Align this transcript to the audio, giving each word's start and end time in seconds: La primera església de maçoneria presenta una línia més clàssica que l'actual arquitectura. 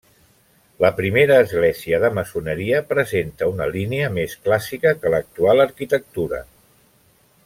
La 0.83 0.89
primera 0.99 1.35
església 1.41 1.99
de 2.05 2.09
maçoneria 2.19 2.79
presenta 2.93 3.49
una 3.53 3.67
línia 3.75 4.09
més 4.15 4.33
clàssica 4.47 4.95
que 5.03 5.13
l'actual 5.17 5.63
arquitectura. 5.71 6.41